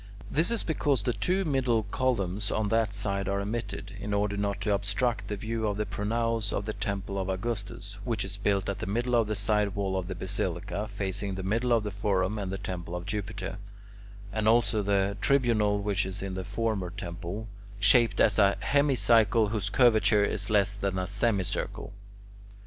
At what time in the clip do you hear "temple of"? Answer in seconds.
6.73-7.29, 12.57-13.05